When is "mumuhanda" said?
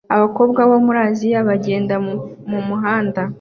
2.49-3.21